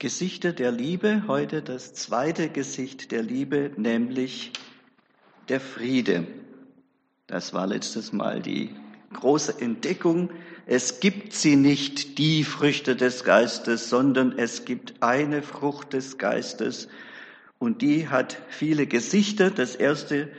[0.00, 4.50] Gesichter der Liebe, heute das zweite Gesicht der Liebe, nämlich
[5.50, 6.26] der Friede.
[7.26, 8.70] Das war letztes Mal die
[9.12, 10.30] große Entdeckung.
[10.64, 16.88] Es gibt sie nicht, die Früchte des Geistes, sondern es gibt eine Frucht des Geistes
[17.58, 19.50] und die hat viele Gesichter.
[19.50, 20.30] Das erste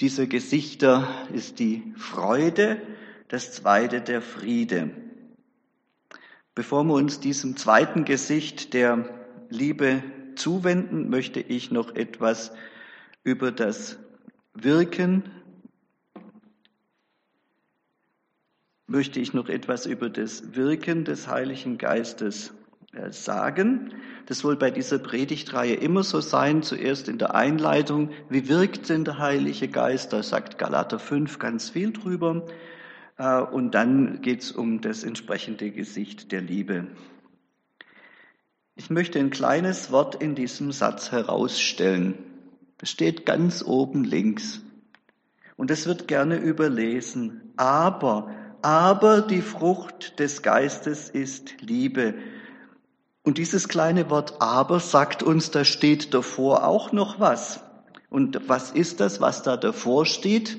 [0.00, 2.80] dieser Gesichter ist die Freude,
[3.28, 4.90] das zweite der Friede.
[6.54, 9.08] Bevor wir uns diesem zweiten Gesicht der
[9.48, 10.02] Liebe
[10.36, 12.52] zuwenden, möchte ich noch etwas
[13.24, 13.98] über das
[14.52, 15.24] Wirken,
[18.86, 22.52] möchte ich noch etwas über das Wirken des Heiligen Geistes
[22.92, 23.94] äh, sagen.
[24.26, 26.62] Das soll bei dieser Predigtreihe immer so sein.
[26.62, 30.12] Zuerst in der Einleitung, wie wirkt denn der Heilige Geist?
[30.12, 32.46] Da sagt Galater 5 ganz viel drüber.
[33.22, 36.88] Äh, und dann geht es um das entsprechende Gesicht der Liebe.
[38.74, 42.14] Ich möchte ein kleines Wort in diesem Satz herausstellen.
[42.78, 44.60] Das steht ganz oben links.
[45.56, 47.52] Und es wird gerne überlesen.
[47.56, 48.30] Aber,
[48.62, 52.14] aber die Frucht des Geistes ist Liebe.
[53.22, 57.62] Und dieses kleine Wort aber sagt uns, da steht davor auch noch was.
[58.10, 60.58] Und was ist das, was da davor steht?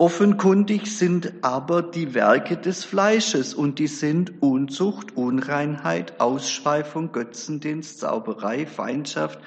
[0.00, 8.64] Offenkundig sind aber die Werke des Fleisches und die sind Unzucht, Unreinheit, Ausschweifung, Götzendienst, Zauberei,
[8.64, 9.40] Feindschaft,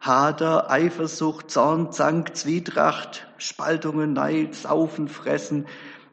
[0.00, 5.66] Hader, Eifersucht, Zorn, Zank, Zwietracht, Spaltungen, Neid, Saufen, Fressen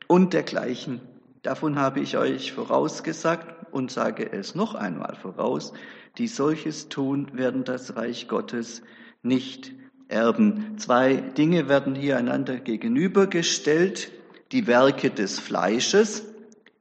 [0.08, 1.00] und dergleichen.
[1.44, 5.74] Davon habe ich euch vorausgesagt und sage es noch einmal voraus,
[6.18, 8.82] die solches tun, werden das Reich Gottes
[9.22, 9.74] nicht
[10.08, 10.78] erben.
[10.78, 14.12] Zwei Dinge werden hier einander gegenübergestellt,
[14.52, 16.24] die Werke des Fleisches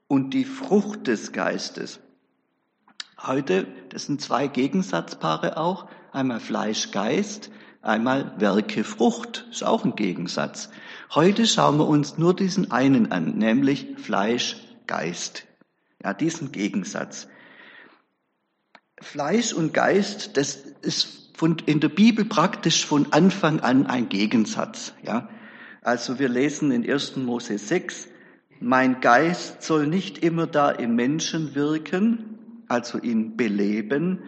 [0.06, 2.00] und die Frucht des Geistes.
[3.20, 9.96] Heute, das sind zwei Gegensatzpaare auch, einmal Fleisch, Geist, einmal Werke, Frucht, ist auch ein
[9.96, 10.70] Gegensatz.
[11.14, 14.56] Heute schauen wir uns nur diesen einen an, nämlich Fleisch,
[14.86, 15.46] Geist.
[16.02, 17.28] Ja, diesen Gegensatz.
[19.00, 24.94] Fleisch und Geist, das ist von, in der Bibel praktisch von Anfang an ein Gegensatz.
[25.02, 25.28] Ja?
[25.82, 27.16] Also wir lesen in 1.
[27.16, 28.08] Mose 6,
[28.60, 34.20] mein Geist soll nicht immer da im Menschen wirken, also ihn beleben,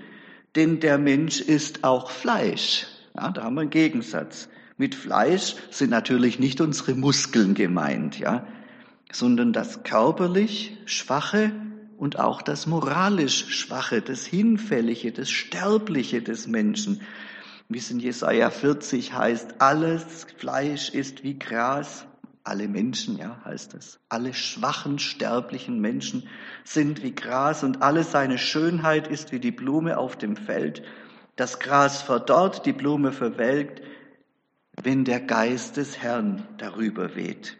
[0.56, 2.86] denn der Mensch ist auch Fleisch.
[3.16, 4.48] Ja, da haben wir einen Gegensatz.
[4.76, 8.46] Mit Fleisch sind natürlich nicht unsere Muskeln gemeint, ja,
[9.10, 11.52] sondern das körperlich Schwache
[11.96, 17.00] und auch das moralisch Schwache, das Hinfällige, das Sterbliche des Menschen.
[17.68, 22.06] Wie es in Jesaja 40 heißt, alles Fleisch ist wie Gras.
[22.44, 23.98] Alle Menschen, ja, heißt es.
[24.08, 26.28] Alle schwachen, sterblichen Menschen
[26.62, 30.82] sind wie Gras und alle seine Schönheit ist wie die Blume auf dem Feld.
[31.34, 33.82] Das Gras verdorrt, die Blume verwelkt,
[34.80, 37.56] wenn der Geist des Herrn darüber weht.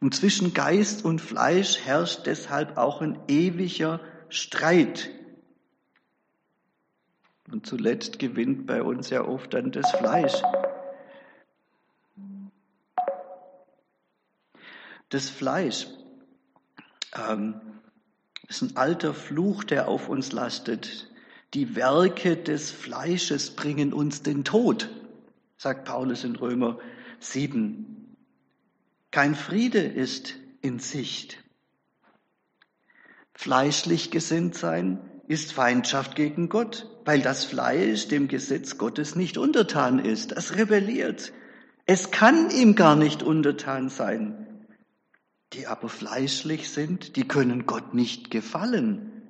[0.00, 5.10] Und zwischen Geist und Fleisch herrscht deshalb auch ein ewiger Streit.
[7.50, 10.34] Und zuletzt gewinnt bei uns ja oft dann das Fleisch.
[15.08, 15.86] Das Fleisch
[17.16, 17.60] ähm,
[18.48, 21.10] ist ein alter Fluch, der auf uns lastet.
[21.54, 24.90] Die Werke des Fleisches bringen uns den Tod,
[25.56, 26.78] sagt Paulus in Römer
[27.20, 27.95] 7.
[29.16, 31.42] Kein Friede ist in Sicht.
[33.32, 40.00] Fleischlich gesinnt sein ist Feindschaft gegen Gott, weil das Fleisch dem Gesetz Gottes nicht untertan
[40.00, 40.32] ist.
[40.32, 41.32] Es rebelliert.
[41.86, 44.66] Es kann ihm gar nicht untertan sein.
[45.54, 49.22] Die aber fleischlich sind, die können Gott nicht gefallen.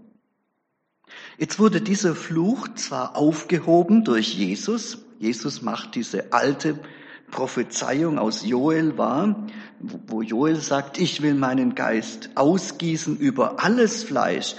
[1.39, 4.99] Jetzt wurde dieser Fluch zwar aufgehoben durch Jesus.
[5.21, 6.81] Jesus macht diese alte
[7.31, 9.47] Prophezeiung aus Joel wahr,
[9.81, 14.57] wo Joel sagt, ich will meinen Geist ausgießen über alles Fleisch.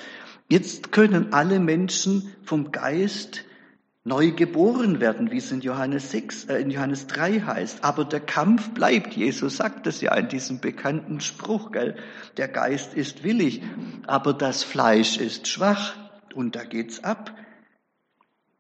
[0.49, 3.43] Jetzt können alle Menschen vom Geist
[4.07, 7.83] neu geboren werden, wie es in Johannes 6, äh, in Johannes 3 heißt.
[7.83, 9.15] Aber der Kampf bleibt.
[9.15, 11.97] Jesus sagt es ja in diesem bekannten Spruch, gell?
[12.37, 13.61] Der Geist ist willig,
[14.07, 15.95] aber das Fleisch ist schwach.
[16.33, 17.35] Und da geht's ab.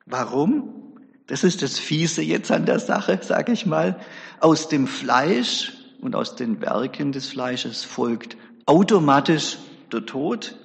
[0.05, 0.86] Warum?
[1.27, 3.99] Das ist das Fiese jetzt an der Sache, sage ich mal.
[4.39, 9.57] Aus dem Fleisch und aus den Werken des Fleisches folgt automatisch
[9.91, 10.55] der Tod,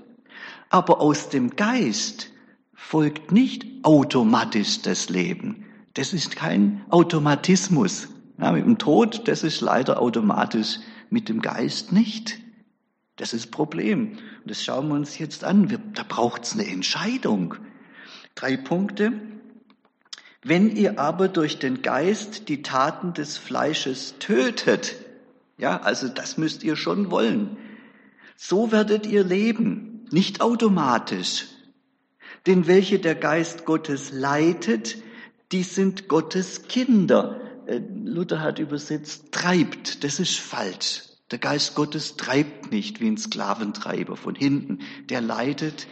[0.70, 2.30] aber aus dem Geist
[2.74, 5.66] folgt nicht automatisch das Leben.
[5.94, 8.08] Das ist kein Automatismus.
[8.38, 10.78] Ja, mit dem Tod, das ist leider automatisch,
[11.10, 12.38] mit dem Geist nicht.
[13.16, 14.18] Das ist Problem.
[14.40, 15.68] Und das schauen wir uns jetzt an.
[15.94, 17.54] Da braucht es eine Entscheidung.
[18.34, 19.12] Drei Punkte.
[20.42, 24.96] Wenn ihr aber durch den Geist die Taten des Fleisches tötet,
[25.56, 27.56] ja, also das müsst ihr schon wollen,
[28.36, 31.46] so werdet ihr leben, nicht automatisch.
[32.46, 34.96] Denn welche der Geist Gottes leitet,
[35.52, 37.40] die sind Gottes Kinder.
[37.66, 40.02] Äh, Luther hat übersetzt, treibt.
[40.02, 41.04] Das ist falsch.
[41.30, 44.80] Der Geist Gottes treibt nicht wie ein Sklaventreiber von hinten.
[45.08, 45.86] Der leitet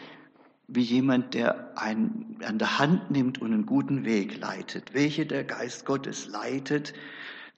[0.73, 4.95] wie jemand, der einen an der Hand nimmt und einen guten Weg leitet.
[4.95, 6.95] Welche der Geist Gottes leitet,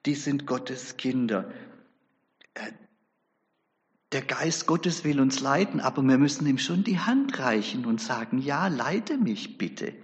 [0.06, 1.52] die sind Gottes Kinder.
[2.54, 2.72] Äh,
[4.12, 8.00] der Geist Gottes will uns leiten, aber wir müssen ihm schon die Hand reichen und
[8.00, 9.94] sagen, ja, leite mich bitte.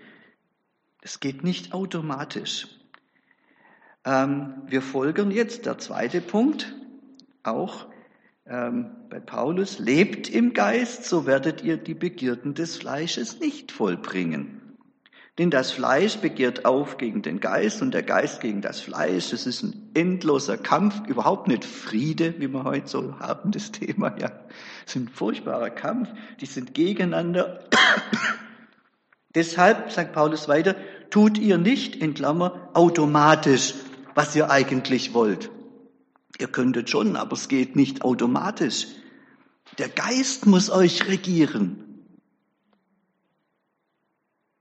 [1.01, 2.69] Es geht nicht automatisch.
[4.05, 6.75] Ähm, wir folgern jetzt, der zweite Punkt,
[7.43, 7.87] auch
[8.49, 14.59] bei Paulus, lebt im Geist, so werdet ihr die Begierden des Fleisches nicht vollbringen.
[15.37, 19.33] Denn das Fleisch begehrt auf gegen den Geist und der Geist gegen das Fleisch.
[19.33, 24.17] Es ist ein endloser Kampf, überhaupt nicht Friede, wie wir heute so haben, das Thema,
[24.19, 24.33] ja.
[24.85, 26.09] Es ist ein furchtbarer Kampf,
[26.41, 27.61] die sind gegeneinander.
[29.35, 30.75] Deshalb, sagt Paulus weiter,
[31.11, 33.75] tut ihr nicht, in Klammer, automatisch,
[34.15, 35.50] was ihr eigentlich wollt.
[36.38, 38.87] Ihr könntet schon, aber es geht nicht automatisch.
[39.76, 41.85] Der Geist muss euch regieren.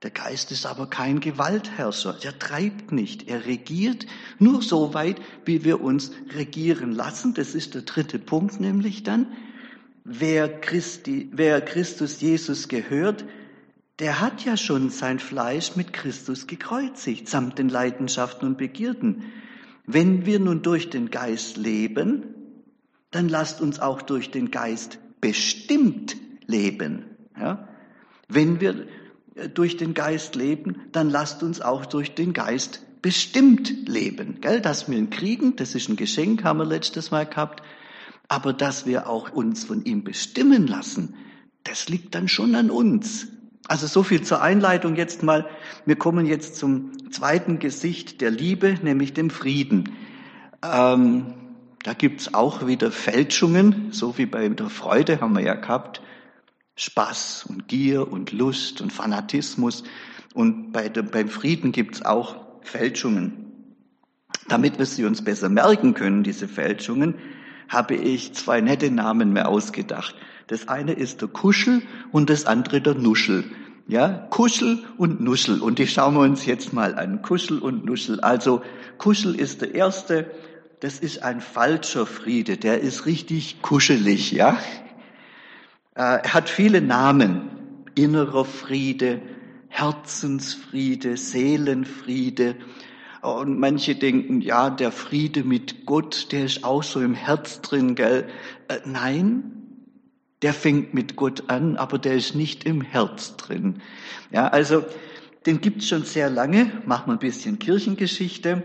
[0.04, 2.14] Der Geist ist aber kein Gewaltherrscher.
[2.14, 3.28] Der treibt nicht.
[3.28, 4.06] Er regiert
[4.38, 7.34] nur so weit, wie wir uns regieren lassen.
[7.34, 9.28] Das ist der dritte Punkt nämlich dann.
[10.04, 13.26] Wer, Christi, wer Christus Jesus gehört,
[14.00, 19.24] der hat ja schon sein Fleisch mit Christus gekreuzigt, samt den Leidenschaften und Begierden.
[19.88, 22.26] Wenn wir nun durch den Geist leben,
[23.10, 27.06] dann lasst uns auch durch den Geist bestimmt leben.
[27.40, 27.70] Ja?
[28.28, 28.86] Wenn wir
[29.54, 34.42] durch den Geist leben, dann lasst uns auch durch den Geist bestimmt leben.
[34.42, 34.60] Gell?
[34.60, 37.64] Dass wir ihn kriegen, das ist ein Geschenk, haben wir letztes Mal gehabt.
[38.28, 41.16] Aber dass wir auch uns von ihm bestimmen lassen,
[41.64, 43.30] das liegt dann schon an uns.
[43.68, 45.48] Also so viel zur Einleitung jetzt mal.
[45.86, 49.96] Wir kommen jetzt zum zweiten Gesicht der Liebe, nämlich dem Frieden.
[50.64, 51.34] Ähm,
[51.84, 56.02] da gibt's auch wieder Fälschungen, so wie bei der Freude haben wir ja gehabt.
[56.76, 59.84] Spaß und Gier und Lust und Fanatismus.
[60.34, 63.46] Und bei dem, beim Frieden gibt's auch Fälschungen.
[64.48, 67.16] Damit wir sie uns besser merken können, diese Fälschungen,
[67.68, 70.16] habe ich zwei nette Namen mehr ausgedacht.
[70.48, 71.82] Das eine ist der Kuschel
[72.12, 73.44] und das andere der Nuschel.
[73.88, 75.62] Ja, Kuschel und Nuschel.
[75.62, 77.22] Und die schauen wir uns jetzt mal an.
[77.22, 78.20] Kuschel und Nuschel.
[78.20, 78.62] Also
[78.98, 80.32] Kuschel ist der erste.
[80.80, 82.58] Das ist ein falscher Friede.
[82.58, 84.58] Der ist richtig kuschelig, ja.
[85.96, 87.50] Äh, er hat viele Namen.
[87.96, 89.22] Innerer Friede,
[89.70, 92.56] Herzensfriede, Seelenfriede.
[93.22, 97.96] Und manche denken, ja, der Friede mit Gott, der ist auch so im Herz drin,
[97.96, 98.28] gell?
[98.68, 99.58] Äh, nein,
[100.42, 103.82] der fängt mit Gott an, aber der ist nicht im Herz drin.
[104.32, 104.86] Ja, also,
[105.46, 106.72] den gibt's schon sehr lange.
[106.86, 108.64] Machen wir ein bisschen Kirchengeschichte.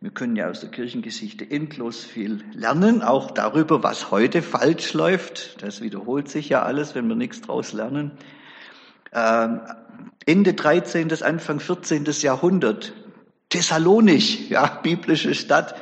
[0.00, 5.62] Wir können ja aus der Kirchengeschichte endlos viel lernen, auch darüber, was heute falsch läuft.
[5.62, 8.10] Das wiederholt sich ja alles, wenn wir nichts draus lernen.
[9.12, 9.60] Ähm,
[10.26, 12.04] Ende 13., Anfang 14.
[12.20, 12.94] Jahrhundert,
[13.52, 15.74] Thessalonich, ja, biblische Stadt.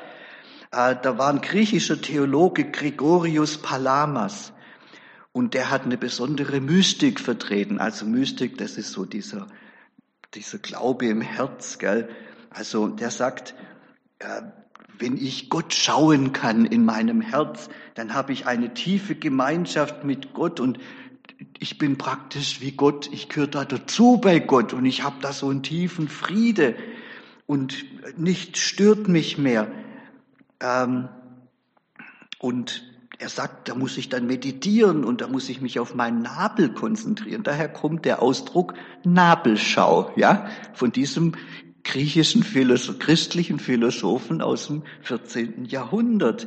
[0.72, 4.52] Äh, da war ein griechischer Theologe Gregorius Palamas.
[5.30, 7.78] Und der hat eine besondere Mystik vertreten.
[7.78, 9.46] Also Mystik, das ist so dieser,
[10.34, 12.08] dieser Glaube im Herz, gell?
[12.50, 13.54] Also der sagt,
[14.18, 14.42] äh,
[14.98, 20.34] wenn ich Gott schauen kann in meinem Herz, dann habe ich eine tiefe Gemeinschaft mit
[20.34, 20.80] Gott und
[21.60, 25.32] ich bin praktisch wie Gott, ich gehöre da dazu bei Gott und ich habe da
[25.32, 26.74] so einen tiefen Friede
[27.50, 27.84] und
[28.16, 29.66] nichts stört mich mehr.
[30.60, 31.08] Ähm,
[32.38, 32.84] und
[33.18, 36.72] er sagt, da muss ich dann meditieren und da muss ich mich auf meinen Nabel
[36.72, 37.42] konzentrieren.
[37.42, 41.32] Daher kommt der Ausdruck Nabelschau, ja, von diesem
[41.82, 45.64] griechischen Philosoph, christlichen Philosophen aus dem 14.
[45.64, 46.46] Jahrhundert.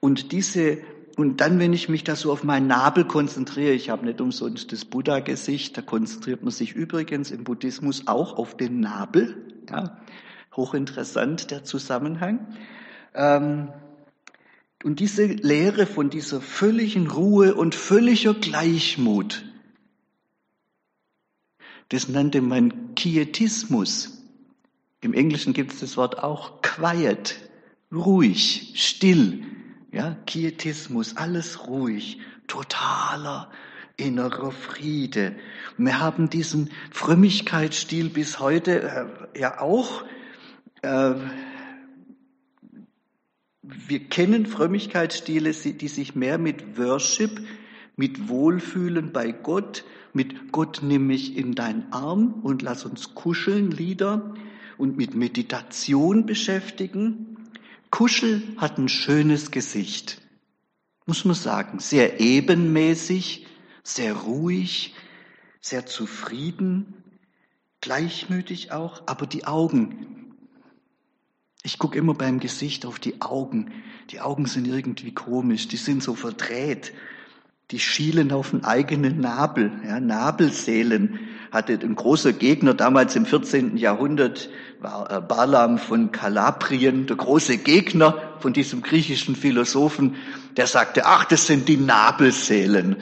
[0.00, 0.76] Und diese
[1.16, 4.70] und dann, wenn ich mich da so auf meinen Nabel konzentriere, ich habe nicht umsonst
[4.70, 9.55] das Buddha-Gesicht, da konzentriert man sich übrigens im Buddhismus auch auf den Nabel.
[9.70, 9.98] Ja,
[10.54, 12.46] hochinteressant der Zusammenhang.
[13.14, 13.72] Ähm,
[14.84, 19.44] und diese Lehre von dieser völligen Ruhe und völliger Gleichmut,
[21.88, 24.22] das nannte man Quietismus.
[25.00, 27.36] Im Englischen gibt es das Wort auch quiet,
[27.92, 29.44] ruhig, still.
[29.92, 33.50] Ja, Quietismus, alles ruhig, totaler
[33.96, 35.36] innerer Friede.
[35.78, 38.82] Wir haben diesen Frömmigkeitsstil bis heute
[39.34, 40.04] äh, ja auch.
[40.82, 41.14] Äh,
[43.62, 47.40] wir kennen Frömmigkeitsstile, die sich mehr mit Worship,
[47.96, 53.70] mit Wohlfühlen bei Gott, mit Gott nimm mich in deinen Arm und lass uns kuscheln
[53.70, 54.34] Lieder
[54.78, 57.36] und mit Meditation beschäftigen.
[57.90, 60.20] Kuschel hat ein schönes Gesicht,
[61.06, 63.46] muss man sagen, sehr ebenmäßig,
[63.86, 64.94] sehr ruhig,
[65.60, 66.94] sehr zufrieden,
[67.80, 70.34] gleichmütig auch, aber die Augen.
[71.62, 73.72] Ich gucke immer beim Gesicht auf die Augen.
[74.10, 76.92] Die Augen sind irgendwie komisch, die sind so verdreht.
[77.70, 81.20] Die schielen auf den eigenen Nabel, ja, Nabelseelen.
[81.50, 83.76] Hatte ein großer Gegner damals im 14.
[83.76, 84.50] Jahrhundert,
[84.80, 90.16] war äh, Balaam von Kalabrien, der große Gegner von diesem griechischen Philosophen,
[90.56, 92.96] der sagte, ach, das sind die Nabelseelen.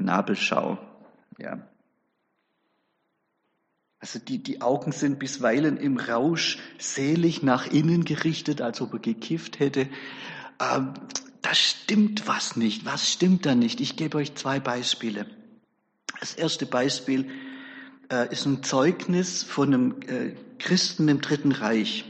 [0.00, 0.78] Nabelschau.
[1.38, 1.60] Ja.
[4.00, 8.98] Also die, die Augen sind bisweilen im Rausch selig nach innen gerichtet, als ob er
[8.98, 9.88] gekifft hätte.
[10.58, 10.94] Ähm,
[11.42, 12.86] da stimmt was nicht.
[12.86, 13.80] Was stimmt da nicht?
[13.80, 15.26] Ich gebe euch zwei Beispiele.
[16.18, 17.30] Das erste Beispiel
[18.10, 22.04] äh, ist ein Zeugnis von einem äh, Christen im Dritten Reich.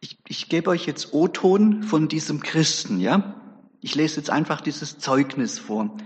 [0.00, 3.34] Ich, ich gebe euch jetzt O-Ton von diesem Christen, ja?
[3.80, 5.96] Ich lese jetzt einfach dieses Zeugnis vor.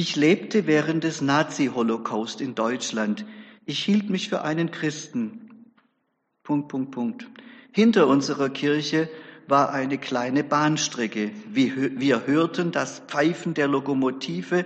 [0.00, 3.24] Ich lebte während des Nazi-Holocaust in Deutschland.
[3.66, 5.72] Ich hielt mich für einen Christen.
[6.44, 7.26] Punkt, Punkt, Punkt.
[7.72, 9.08] Hinter unserer Kirche
[9.48, 11.32] war eine kleine Bahnstrecke.
[11.50, 14.64] Wir hörten das Pfeifen der Lokomotive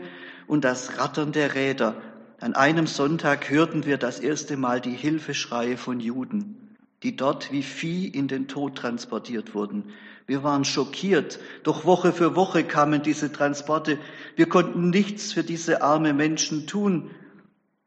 [0.48, 1.96] und das Rattern der Räder.
[2.38, 6.61] An einem Sonntag hörten wir das erste Mal die Hilfeschreie von Juden,
[7.02, 9.92] die dort wie Vieh in den Tod transportiert wurden.
[10.26, 11.40] Wir waren schockiert.
[11.64, 13.98] Doch Woche für Woche kamen diese Transporte.
[14.36, 17.10] Wir konnten nichts für diese armen Menschen tun.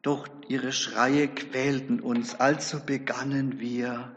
[0.02, 2.34] Doch ihre Schreie quälten uns.
[2.34, 4.12] Also begannen wir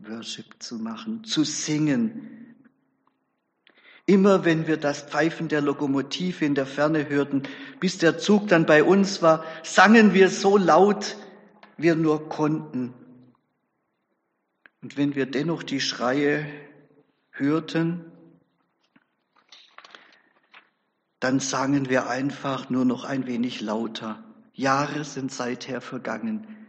[0.00, 2.56] Worship zu machen, zu singen.
[4.04, 7.44] Immer wenn wir das Pfeifen der Lokomotive in der Ferne hörten,
[7.78, 11.16] bis der Zug dann bei uns war, sangen wir so laut
[11.76, 12.94] wir nur konnten.
[14.82, 16.44] Und wenn wir dennoch die Schreie
[17.30, 18.04] hörten,
[21.20, 24.24] dann sangen wir einfach nur noch ein wenig lauter.
[24.54, 26.61] Jahre sind seither vergangen.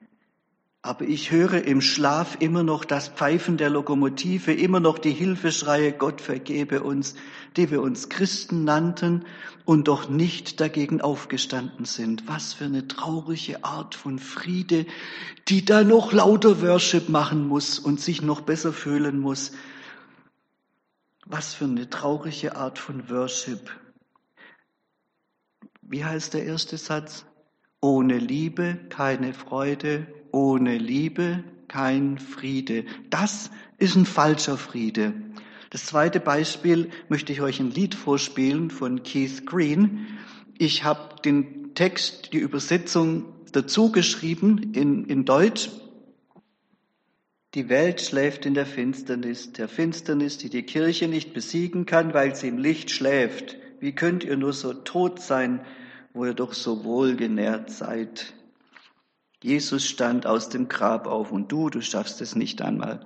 [0.85, 5.93] Aber ich höre im Schlaf immer noch das Pfeifen der Lokomotive, immer noch die Hilfeschreie,
[5.93, 7.15] Gott vergebe uns,
[7.55, 9.23] die wir uns Christen nannten
[9.63, 12.27] und doch nicht dagegen aufgestanden sind.
[12.27, 14.85] Was für eine traurige Art von Friede,
[15.47, 19.53] die da noch lauter Worship machen muss und sich noch besser fühlen muss.
[21.25, 23.71] Was für eine traurige Art von Worship.
[25.81, 27.25] Wie heißt der erste Satz?
[27.79, 32.83] Ohne Liebe keine Freude, ohne Liebe kein Friede.
[33.09, 35.13] Das ist ein falscher Friede.
[35.69, 40.07] Das zweite Beispiel möchte ich euch ein Lied vorspielen von Keith Green.
[40.57, 45.69] Ich habe den Text, die Übersetzung dazu geschrieben in, in Deutsch.
[47.53, 52.35] Die Welt schläft in der Finsternis, der Finsternis, die die Kirche nicht besiegen kann, weil
[52.35, 53.57] sie im Licht schläft.
[53.79, 55.61] Wie könnt ihr nur so tot sein,
[56.13, 58.33] wo ihr doch so wohlgenährt seid?
[59.43, 63.05] Jesus stand aus dem Grab auf und du, du schaffst es nicht einmal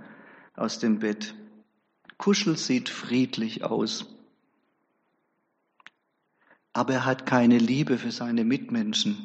[0.55, 1.33] aus dem Bett.
[2.19, 4.05] Kuschel sieht friedlich aus,
[6.73, 9.17] aber er hat keine Liebe für seine Mitmenschen.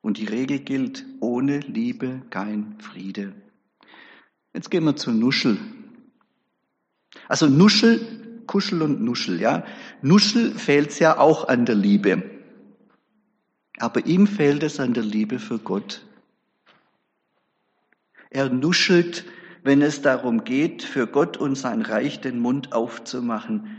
[0.00, 3.32] Und die Regel gilt, ohne Liebe kein Friede.
[4.52, 5.58] Jetzt gehen wir zu Nuschel.
[7.28, 9.64] Also Nuschel, Kuschel und Nuschel, ja.
[10.02, 12.33] Nuschel fehlt ja auch an der Liebe.
[13.78, 16.06] Aber ihm fehlt es an der Liebe für Gott.
[18.30, 19.24] Er nuschelt,
[19.62, 23.78] wenn es darum geht, für Gott und sein Reich den Mund aufzumachen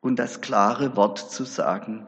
[0.00, 2.06] und das klare Wort zu sagen,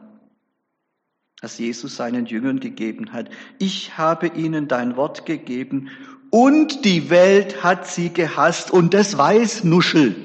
[1.41, 3.29] das Jesus seinen Jüngern gegeben hat.
[3.57, 5.89] Ich habe ihnen dein Wort gegeben
[6.29, 10.15] und die Welt hat sie gehasst und das weiß Nuschel.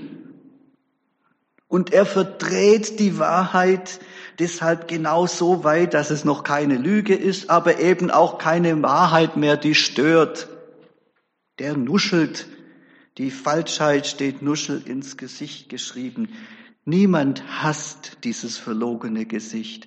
[1.67, 3.99] Und er verdreht die Wahrheit
[4.39, 9.37] deshalb genau so weit, dass es noch keine Lüge ist, aber eben auch keine Wahrheit
[9.37, 10.49] mehr, die stört.
[11.59, 12.47] Der nuschelt.
[13.19, 16.31] Die Falschheit steht Nuschel ins Gesicht geschrieben.
[16.85, 19.87] Niemand hasst dieses verlogene Gesicht.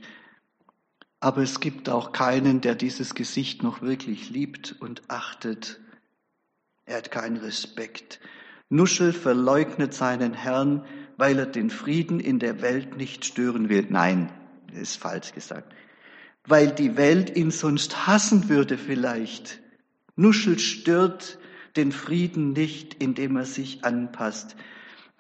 [1.20, 5.80] Aber es gibt auch keinen, der dieses Gesicht noch wirklich liebt und achtet.
[6.86, 8.20] Er hat keinen Respekt.
[8.70, 10.86] Nuschel verleugnet seinen Herrn,
[11.18, 13.88] weil er den Frieden in der Welt nicht stören will.
[13.90, 14.32] Nein,
[14.72, 15.74] ist falsch gesagt.
[16.46, 19.60] Weil die Welt ihn sonst hassen würde vielleicht.
[20.16, 21.40] Nuschel stört
[21.76, 24.56] den Frieden nicht, indem er sich anpasst.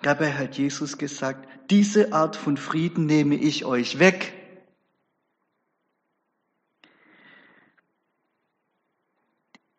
[0.02, 4.34] Dabei hat Jesus gesagt, diese Art von Frieden nehme ich euch weg.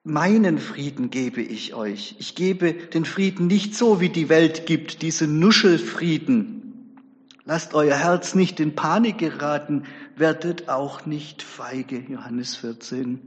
[0.09, 2.17] Meinen Frieden gebe ich euch.
[2.19, 6.97] Ich gebe den Frieden nicht so, wie die Welt gibt, diesen Nuschelfrieden.
[7.45, 9.85] Lasst euer Herz nicht in Panik geraten,
[10.17, 13.21] werdet auch nicht feige, Johannes 14.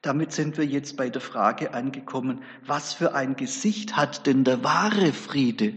[0.00, 4.62] Damit sind wir jetzt bei der Frage angekommen, was für ein Gesicht hat denn der
[4.62, 5.74] wahre Friede?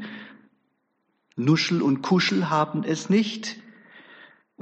[1.36, 3.58] Nuschel und Kuschel haben es nicht.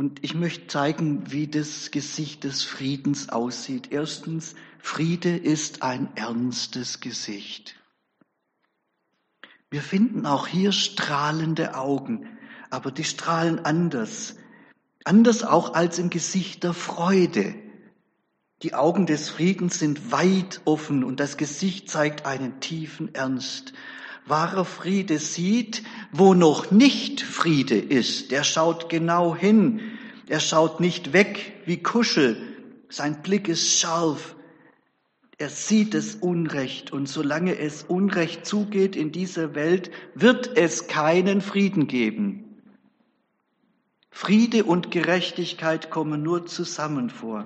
[0.02, 3.92] Und ich möchte zeigen, wie das Gesicht des Friedens aussieht.
[3.92, 7.76] Erstens, Friede ist ein ernstes Gesicht.
[9.70, 12.26] Wir finden auch hier strahlende Augen,
[12.72, 14.38] aber die strahlen anders.
[15.04, 17.54] Anders auch als im Gesicht der Freude.
[18.64, 23.74] Die Augen des Friedens sind weit offen und das Gesicht zeigt einen tiefen Ernst.
[24.26, 28.32] Wahrer Friede sieht, wo noch nicht Friede ist.
[28.32, 29.82] Der schaut genau hin.
[30.28, 32.38] Er schaut nicht weg wie Kuschel.
[32.90, 34.36] Sein Blick ist scharf.
[35.38, 41.42] Er sieht das Unrecht und solange es Unrecht zugeht in dieser Welt, wird es keinen
[41.42, 42.62] Frieden geben.
[44.12, 47.46] Friede und Gerechtigkeit kommen nur zusammen vor.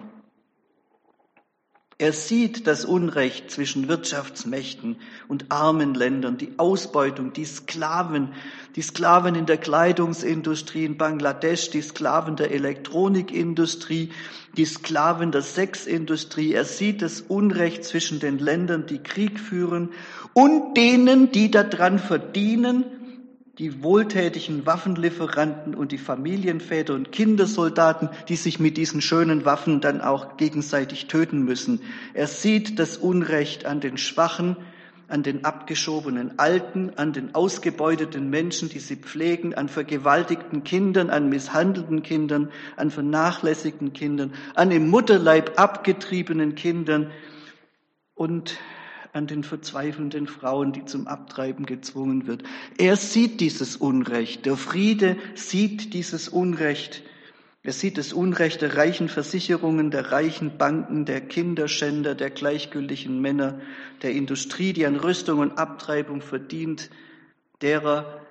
[1.97, 4.97] Er sieht das Unrecht zwischen Wirtschaftsmächten
[5.29, 8.33] und armen Ländern, die Ausbeutung, die Sklaven,
[8.75, 14.11] die Sklaven in der Kleidungsindustrie in Bangladesch, die Sklaven der Elektronikindustrie,
[14.57, 16.51] die Sklaven der Sexindustrie.
[16.51, 19.91] Er sieht das Unrecht zwischen den Ländern, die Krieg führen
[20.33, 22.83] und denen, die daran verdienen,
[23.57, 30.01] die wohltätigen Waffenlieferanten und die Familienväter und Kindersoldaten, die sich mit diesen schönen Waffen dann
[30.01, 31.81] auch gegenseitig töten müssen.
[32.13, 34.57] Er sieht das Unrecht an den Schwachen,
[35.07, 41.29] an den abgeschobenen Alten, an den ausgebeuteten Menschen, die sie pflegen, an vergewaltigten Kindern, an
[41.29, 47.11] misshandelten Kindern, an vernachlässigten Kindern, an im Mutterleib abgetriebenen Kindern
[48.15, 48.57] und
[49.15, 52.43] an den verzweifelnden Frauen, die zum Abtreiben gezwungen wird.
[52.77, 54.45] Er sieht dieses Unrecht.
[54.45, 57.01] Der Friede sieht dieses Unrecht.
[57.63, 63.61] Er sieht das Unrecht der reichen Versicherungen, der reichen Banken, der Kinderschänder, der gleichgültigen Männer,
[64.01, 66.89] der Industrie, die an Rüstung und Abtreibung verdient,
[67.61, 68.21] derer,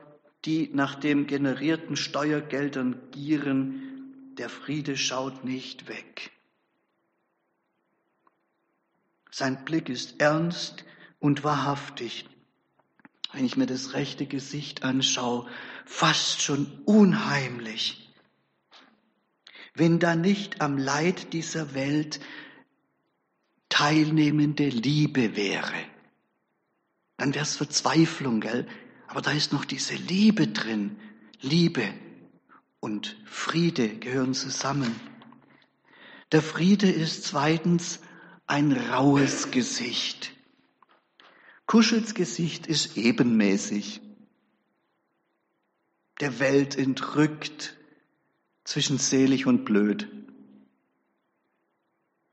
[0.45, 4.35] die nach dem generierten Steuergeldern gieren.
[4.37, 6.31] Der Friede schaut nicht weg.
[9.37, 10.85] Sein Blick ist ernst
[11.19, 12.25] und wahrhaftig.
[13.33, 15.51] Wenn ich mir das rechte Gesicht anschaue,
[15.85, 18.15] fast schon unheimlich.
[19.75, 22.21] Wenn da nicht am Leid dieser Welt
[23.71, 25.75] teilnehmende Liebe wäre,
[27.17, 28.69] dann wäre es Verzweiflung, gell?
[29.09, 30.97] Aber da ist noch diese Liebe drin.
[31.41, 31.93] Liebe
[32.79, 34.95] und Friede gehören zusammen.
[36.31, 37.99] Der Friede ist zweitens
[38.47, 40.33] ein raues Gesicht.
[41.67, 44.01] Kuschels Gesicht ist ebenmäßig,
[46.21, 47.77] der Welt entrückt
[48.65, 50.09] zwischen selig und blöd.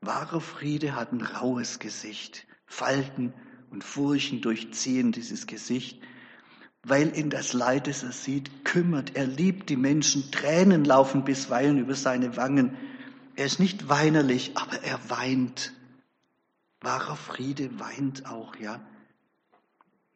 [0.00, 2.46] Wahrer Friede hat ein raues Gesicht.
[2.66, 3.32] Falten
[3.70, 6.00] und Furchen durchziehen dieses Gesicht,
[6.82, 9.14] weil in das Leid, das er sieht, kümmert.
[9.14, 10.30] Er liebt die Menschen.
[10.30, 12.76] Tränen laufen bisweilen über seine Wangen.
[13.36, 15.72] Er ist nicht weinerlich, aber er weint.
[16.82, 18.80] Wahrer Friede weint auch, ja.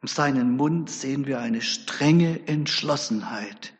[0.01, 3.73] Um seinen Mund sehen wir eine strenge Entschlossenheit.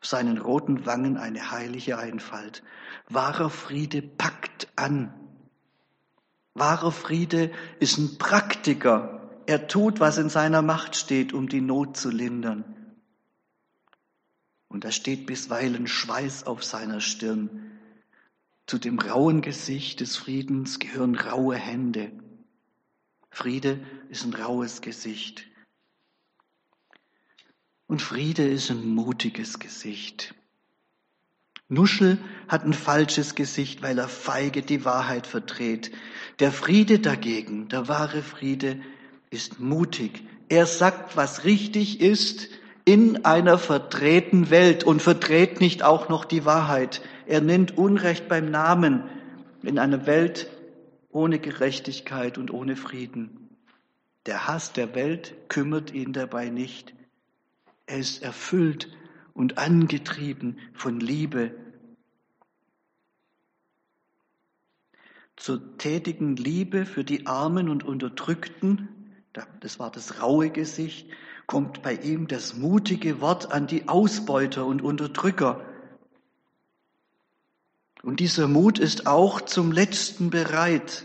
[0.00, 2.62] Auf seinen roten Wangen eine heilige Einfalt.
[3.08, 5.14] Wahrer Friede packt an.
[6.54, 9.30] Wahrer Friede ist ein Praktiker.
[9.46, 12.64] Er tut, was in seiner Macht steht, um die Not zu lindern.
[14.68, 17.69] Und da steht bisweilen Schweiß auf seiner Stirn.
[18.70, 22.12] Zu dem rauen Gesicht des Friedens gehören raue Hände.
[23.28, 23.80] Friede
[24.10, 25.44] ist ein raues Gesicht.
[27.88, 30.36] Und Friede ist ein mutiges Gesicht.
[31.68, 35.90] Nuschel hat ein falsches Gesicht, weil er feige die Wahrheit verdreht.
[36.38, 38.80] Der Friede dagegen, der wahre Friede,
[39.30, 40.22] ist mutig.
[40.48, 42.48] Er sagt, was richtig ist
[42.84, 47.02] in einer verdrehten Welt und verdreht nicht auch noch die Wahrheit.
[47.30, 49.04] Er nennt Unrecht beim Namen
[49.62, 50.50] in einer Welt
[51.10, 53.56] ohne Gerechtigkeit und ohne Frieden.
[54.26, 56.92] Der Hass der Welt kümmert ihn dabei nicht.
[57.86, 58.88] Er ist erfüllt
[59.32, 61.54] und angetrieben von Liebe.
[65.36, 68.88] Zur tätigen Liebe für die Armen und Unterdrückten,
[69.60, 71.08] das war das raue Gesicht,
[71.46, 75.64] kommt bei ihm das mutige Wort an die Ausbeuter und Unterdrücker.
[78.02, 81.04] Und dieser Mut ist auch zum Letzten bereit,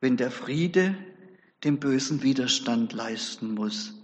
[0.00, 0.94] wenn der Friede
[1.64, 3.94] dem Bösen Widerstand leisten muss.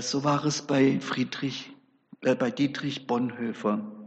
[0.00, 1.72] So war es bei Friedrich,
[2.20, 4.00] äh, bei Dietrich Bonhoeffer.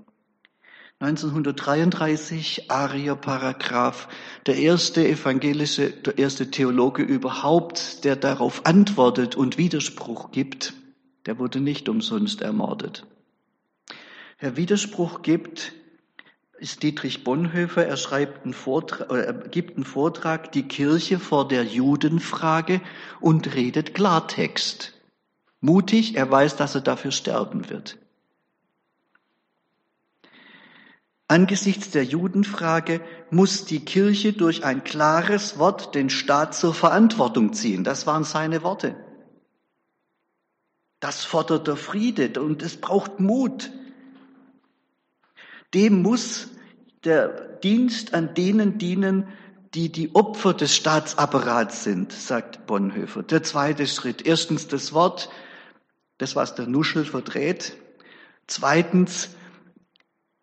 [1.00, 4.08] 1933 Arier Paragraph,
[4.46, 10.74] der erste evangelische, der erste Theologe überhaupt, der darauf antwortet und Widerspruch gibt,
[11.26, 13.06] der wurde nicht umsonst ermordet.
[14.39, 15.74] Wer Widerspruch gibt,
[16.63, 17.86] ist Dietrich Bonhoeffer.
[17.86, 22.80] Er schreibt einen Vortrag, er gibt einen Vortrag, die Kirche vor der Judenfrage
[23.19, 24.93] und redet Klartext.
[25.60, 27.97] Mutig, er weiß, dass er dafür sterben wird.
[31.28, 37.84] Angesichts der Judenfrage muss die Kirche durch ein klares Wort den Staat zur Verantwortung ziehen.
[37.84, 38.95] Das waren seine Worte.
[41.02, 43.69] Das fordert der Friede und es braucht Mut.
[45.73, 46.53] Dem muss
[47.04, 47.28] der
[47.63, 49.28] Dienst an denen dienen,
[49.74, 53.24] die die Opfer des Staatsapparats sind, sagt Bonhoeffer.
[53.24, 54.26] Der zweite Schritt.
[54.26, 55.30] Erstens das Wort,
[56.18, 57.76] das was der Nuschel verdreht.
[58.48, 59.30] Zweitens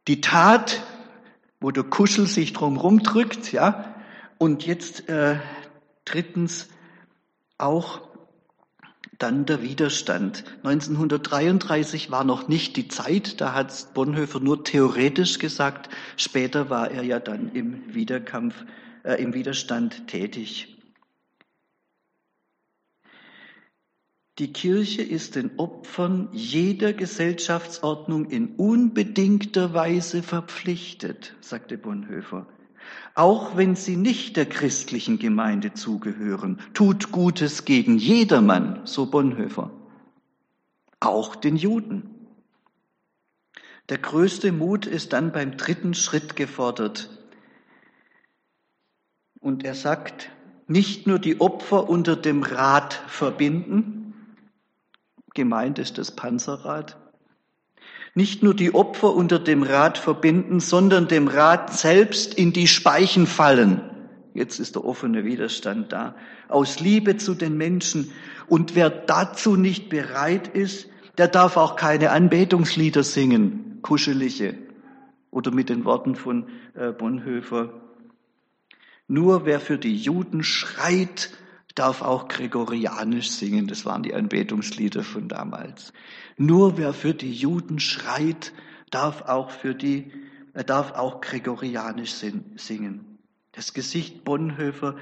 [0.08, 0.82] die Tat,
[1.60, 3.94] wo der Kuschel sich drumherum drückt, ja.
[4.38, 5.38] Und jetzt äh,
[6.04, 6.68] drittens
[7.58, 8.09] auch
[9.20, 10.44] dann der Widerstand.
[10.64, 15.90] 1933 war noch nicht die Zeit, da hat Bonhoeffer nur theoretisch gesagt.
[16.16, 18.64] Später war er ja dann im Widerkampf,
[19.04, 20.76] äh, im Widerstand tätig.
[24.38, 32.46] Die Kirche ist den Opfern jeder Gesellschaftsordnung in unbedingter Weise verpflichtet, sagte Bonhoeffer.
[33.14, 39.70] Auch wenn sie nicht der christlichen Gemeinde zugehören, tut Gutes gegen jedermann, so Bonhoeffer.
[41.00, 42.10] Auch den Juden.
[43.88, 47.10] Der größte Mut ist dann beim dritten Schritt gefordert.
[49.40, 50.30] Und er sagt,
[50.68, 54.00] nicht nur die Opfer unter dem Rat verbinden,
[55.34, 56.96] Gemeint ist das Panzerrad.
[58.20, 63.26] Nicht nur die Opfer unter dem Rad verbinden, sondern dem Rad selbst in die Speichen
[63.26, 63.80] fallen.
[64.34, 66.14] Jetzt ist der offene Widerstand da.
[66.46, 68.12] Aus Liebe zu den Menschen.
[68.46, 74.58] Und wer dazu nicht bereit ist, der darf auch keine Anbetungslieder singen, kuschelige.
[75.30, 77.72] Oder mit den Worten von äh, Bonhoeffer.
[79.08, 81.30] Nur wer für die Juden schreit,
[81.74, 85.92] darf auch Gregorianisch singen, das waren die Anbetungslieder von damals.
[86.36, 88.52] Nur wer für die Juden schreit,
[88.90, 90.12] darf auch für die,
[90.52, 93.18] er darf auch Gregorianisch singen.
[93.52, 94.96] Das Gesicht Bonhoeffer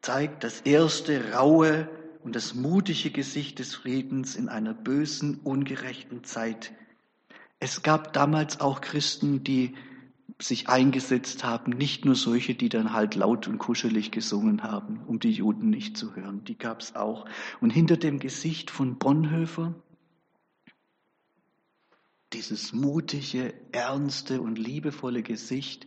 [0.00, 1.88] zeigt das erste raue
[2.22, 6.72] und das mutige Gesicht des Friedens in einer bösen, ungerechten Zeit.
[7.60, 9.74] Es gab damals auch Christen, die
[10.44, 15.18] sich eingesetzt haben, nicht nur solche, die dann halt laut und kuschelig gesungen haben, um
[15.18, 16.44] die Juden nicht zu hören.
[16.44, 17.26] Die gab es auch.
[17.60, 19.74] Und hinter dem Gesicht von Bonhoeffer,
[22.32, 25.86] dieses mutige, ernste und liebevolle Gesicht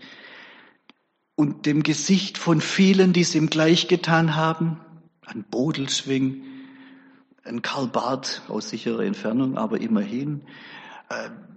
[1.35, 4.79] und dem Gesicht von vielen, die es ihm gleich getan haben,
[5.25, 6.43] ein Bodelschwing,
[7.43, 10.43] ein Karl Barth aus sicherer Entfernung, aber immerhin,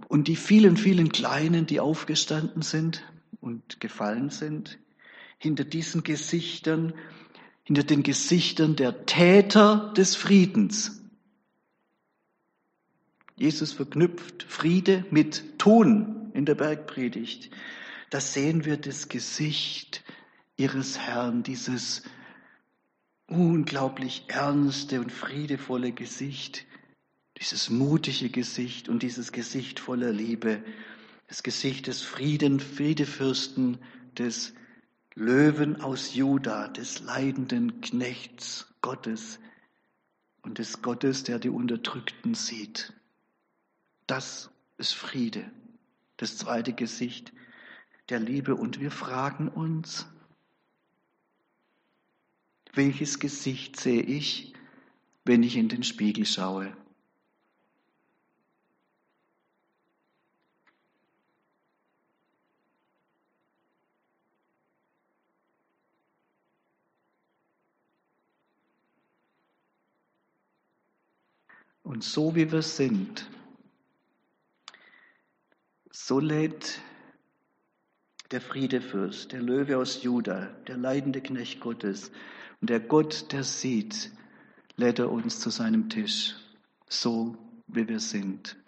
[0.08, 3.02] und die vielen, vielen Kleinen, die aufgestanden sind
[3.40, 4.78] und gefallen sind,
[5.38, 6.94] hinter diesen Gesichtern,
[7.62, 11.02] hinter den Gesichtern der Täter des Friedens.
[13.36, 17.50] Jesus verknüpft Friede mit Tun in der Bergpredigt.
[18.10, 20.02] Da sehen wir das Gesicht
[20.56, 22.02] ihres Herrn, dieses
[23.28, 26.66] unglaublich ernste und friedevolle Gesicht,
[27.38, 30.62] dieses mutige Gesicht und dieses Gesicht voller Liebe,
[31.28, 33.78] das Gesicht des Frieden, Friedefürsten,
[34.16, 34.54] des
[35.14, 39.38] Löwen aus Juda, des leidenden Knechts Gottes
[40.42, 42.92] und des Gottes, der die Unterdrückten sieht.
[44.06, 45.50] Das ist Friede,
[46.16, 47.32] das zweite Gesicht
[48.08, 48.54] der Liebe.
[48.54, 50.06] Und wir fragen uns,
[52.72, 54.54] welches Gesicht sehe ich,
[55.24, 56.76] wenn ich in den Spiegel schaue?
[71.88, 73.26] Und so wie wir sind,
[75.90, 76.80] So lädt
[78.30, 82.10] der Friedefürst, der Löwe aus Juda, der leidende Knecht Gottes
[82.60, 84.10] und der Gott, der sieht,
[84.76, 86.34] lädt er uns zu seinem Tisch,
[86.88, 88.56] so wie wir sind.